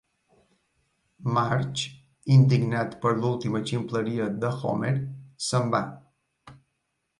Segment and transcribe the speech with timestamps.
[1.35, 1.91] Marge,
[2.37, 4.93] indignat per l'última ximpleria de Homer,
[5.51, 5.85] se'n va.